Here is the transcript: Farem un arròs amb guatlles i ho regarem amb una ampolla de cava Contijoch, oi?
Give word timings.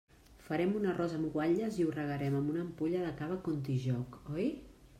Farem 0.45 0.71
un 0.77 0.87
arròs 0.93 1.11
amb 1.17 1.27
guatlles 1.35 1.77
i 1.81 1.85
ho 1.87 1.93
regarem 1.97 2.37
amb 2.39 2.53
una 2.55 2.63
ampolla 2.69 3.05
de 3.07 3.13
cava 3.23 3.39
Contijoch, 3.49 4.21
oi? 4.39 4.53